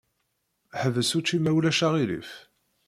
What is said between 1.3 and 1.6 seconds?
ma